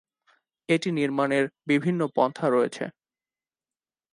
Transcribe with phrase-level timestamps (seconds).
[0.69, 2.85] এটি নির্মাণের বিভিন্ন পন্থা রয়েছে।